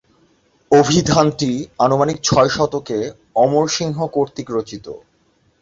অভিধানটি 0.71 1.51
আনুমানিক 1.79 2.17
ছয় 2.23 2.49
শতকে 2.49 2.97
অমর 3.35 3.65
সিংহ 3.69 3.97
কর্তৃক 4.07 4.47
রচিত। 4.51 4.85